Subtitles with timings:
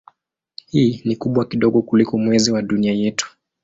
[0.67, 3.37] Hii ni kubwa kidogo kuliko Mwezi wa Dunia yetu.